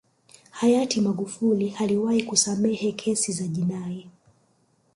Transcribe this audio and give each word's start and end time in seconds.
hayati 0.51 1.01
magufuli 1.01 1.75
aliwahi 1.79 2.23
kusamehe 2.23 2.91
kesi 2.91 3.31
za 3.31 3.47
jinai 3.47 4.07